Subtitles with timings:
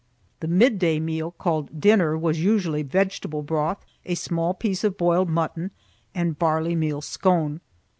[0.39, 5.69] The midday meal, called dinner, was usually vegetable broth, a small piece of boiled mutton,
[6.15, 7.61] and barley meal scone.